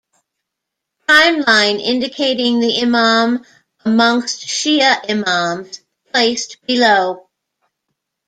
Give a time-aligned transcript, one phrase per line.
[1.07, 3.45] Time line indicating the Imam
[3.85, 5.79] amongst Shia Imams
[6.11, 7.29] placed below.